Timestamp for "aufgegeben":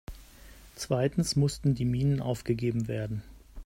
2.21-2.87